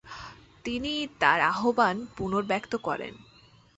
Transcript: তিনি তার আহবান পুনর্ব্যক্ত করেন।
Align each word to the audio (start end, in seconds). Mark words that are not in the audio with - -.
তিনি 0.65 0.93
তার 1.19 1.39
আহবান 1.51 1.95
পুনর্ব্যক্ত 2.17 2.73
করেন। 2.77 3.13